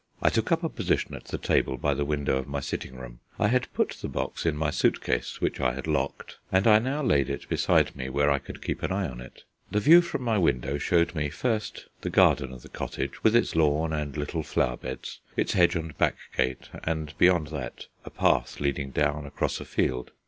I 0.19 0.31
took 0.31 0.51
up 0.51 0.63
a 0.63 0.69
position 0.69 1.13
at 1.13 1.25
the 1.25 1.37
table 1.37 1.77
by 1.77 1.93
the 1.93 2.03
window 2.03 2.37
of 2.37 2.47
my 2.47 2.59
sitting 2.59 2.95
room. 2.95 3.19
I 3.37 3.49
had 3.49 3.71
put 3.75 3.89
the 3.89 4.07
box 4.07 4.47
in 4.47 4.57
my 4.57 4.71
suit 4.71 4.99
case, 4.99 5.39
which 5.39 5.59
I 5.59 5.73
had 5.73 5.85
locked, 5.85 6.39
and 6.51 6.65
I 6.65 6.79
now 6.79 7.03
laid 7.03 7.29
it 7.29 7.47
beside 7.49 7.95
me 7.95 8.09
where 8.09 8.31
I 8.31 8.39
could 8.39 8.63
keep 8.63 8.81
an 8.81 8.91
eye 8.91 9.05
upon 9.05 9.21
it. 9.21 9.43
The 9.69 9.79
view 9.79 10.01
from 10.01 10.23
my 10.23 10.39
window 10.39 10.79
showed 10.79 11.13
me, 11.13 11.29
first, 11.29 11.85
the 12.01 12.09
garden 12.09 12.51
of 12.51 12.63
the 12.63 12.67
cottage, 12.69 13.23
with 13.23 13.35
its 13.35 13.55
lawn 13.55 13.93
and 13.93 14.17
little 14.17 14.41
flower 14.41 14.77
beds, 14.77 15.19
its 15.37 15.53
hedge 15.53 15.75
and 15.75 15.95
back 15.99 16.15
gate, 16.35 16.67
and 16.83 17.15
beyond 17.19 17.49
that 17.49 17.85
a 18.03 18.09
path 18.09 18.59
leading 18.59 18.89
down 18.89 19.27
across 19.27 19.61
a 19.61 19.65
field. 19.65 20.13